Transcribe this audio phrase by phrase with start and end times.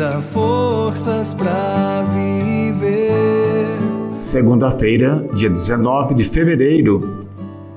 [0.00, 3.66] dá forças para viver.
[4.22, 7.18] Segunda-feira, dia 19 de fevereiro,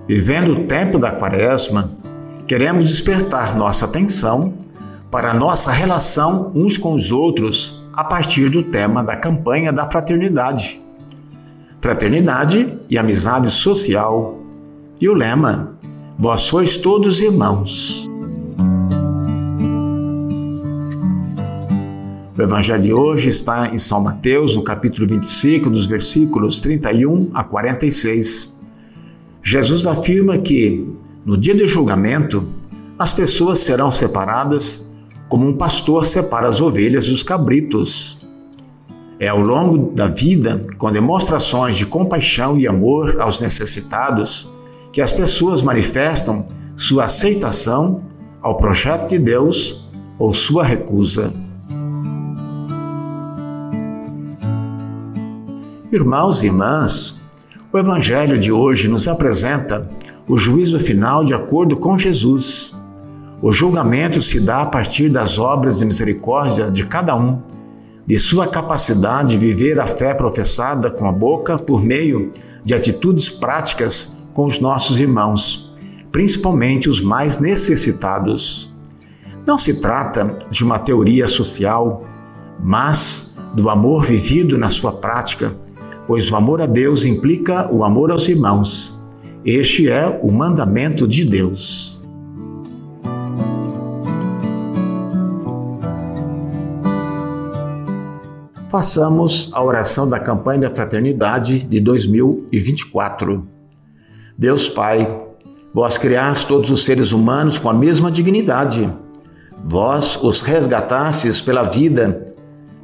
[0.08, 1.92] vivendo o tempo da quaresma,
[2.48, 4.54] queremos despertar nossa atenção
[5.12, 10.82] para nossa relação uns com os outros a partir do tema da campanha da fraternidade.
[11.82, 14.40] Fraternidade e amizade social.
[15.02, 15.74] E o lema:
[16.18, 18.10] Vós sois todos irmãos.
[22.44, 27.42] O evangelho de hoje está em São Mateus, no capítulo 25, dos versículos 31 a
[27.42, 28.54] 46.
[29.42, 30.86] Jesus afirma que,
[31.26, 32.46] no dia do julgamento,
[33.00, 34.92] as pessoas serão separadas
[35.30, 38.20] como um pastor separa as ovelhas dos cabritos.
[39.18, 44.50] É ao longo da vida, com demonstrações de compaixão e amor aos necessitados,
[44.92, 48.00] que as pessoas manifestam sua aceitação
[48.42, 51.34] ao projeto de Deus ou sua recusa.
[55.94, 57.22] Irmãos e irmãs,
[57.72, 59.88] o Evangelho de hoje nos apresenta
[60.28, 62.76] o juízo final de acordo com Jesus.
[63.40, 67.44] O julgamento se dá a partir das obras de misericórdia de cada um,
[68.08, 72.32] de sua capacidade de viver a fé professada com a boca por meio
[72.66, 75.76] de atitudes práticas com os nossos irmãos,
[76.12, 78.74] principalmente os mais necessitados.
[79.48, 82.04] Não se trata de uma teoria social,
[82.60, 85.52] mas do amor vivido na sua prática,
[86.08, 88.98] pois o amor a Deus implica o amor aos irmãos.
[89.46, 92.02] Este é o mandamento de Deus.
[98.70, 103.48] Façamos a oração da campanha da fraternidade de 2024.
[104.36, 105.26] Deus Pai,
[105.72, 108.92] vós criaste todos os seres humanos com a mesma dignidade.
[109.64, 112.33] Vós os resgatastes pela vida,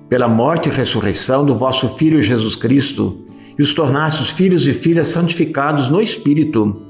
[0.10, 3.20] pela morte e ressurreição do vosso Filho Jesus Cristo
[3.58, 6.82] e os tornastes filhos e filhas santificados no Espírito.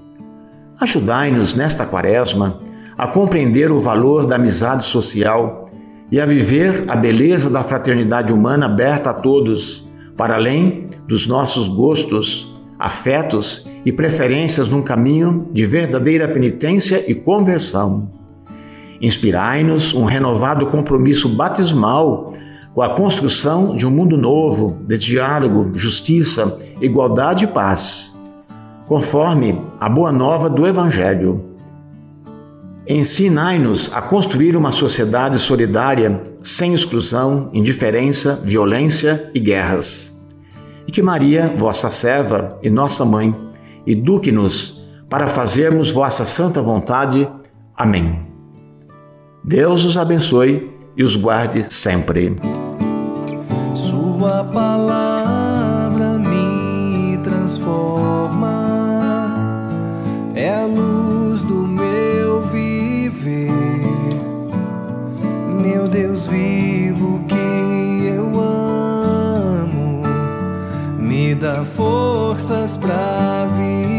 [0.79, 2.59] Ajudai-nos nesta quaresma
[2.97, 5.69] a compreender o valor da amizade social
[6.11, 11.67] e a viver a beleza da fraternidade humana aberta a todos, para além dos nossos
[11.67, 18.11] gostos, afetos e preferências num caminho de verdadeira penitência e conversão.
[19.01, 22.33] Inspirai-nos um renovado compromisso batismal
[22.79, 28.17] com a construção de um mundo novo, de diálogo, justiça, igualdade e paz,
[28.87, 31.43] conforme a boa nova do Evangelho.
[32.87, 40.17] Ensinai-nos a construir uma sociedade solidária, sem exclusão, indiferença, violência e guerras.
[40.87, 43.35] E que Maria, vossa serva e nossa mãe,
[43.85, 47.27] eduque-nos para fazermos vossa santa vontade.
[47.75, 48.25] Amém.
[49.43, 52.37] Deus os abençoe e os guarde sempre.
[54.19, 58.43] Sua palavra me transforma,
[60.35, 63.49] é a luz do meu viver.
[65.63, 70.03] Meu Deus vivo que eu amo,
[70.97, 73.98] me dá forças para viver.